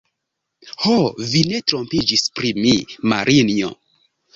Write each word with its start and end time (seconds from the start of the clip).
Ho, 0.85 0.95
vi 1.35 1.45
ne 1.53 1.61
trompiĝis 1.73 2.27
pri 2.41 2.55
mi, 2.67 2.77
Marinjo! 3.15 3.75